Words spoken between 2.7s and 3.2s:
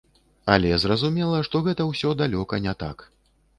так.